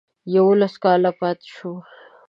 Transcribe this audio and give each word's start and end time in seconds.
یوولس 0.35 0.73
کاله 0.83 1.11
پاته 1.19 1.47
شو. 1.55 1.71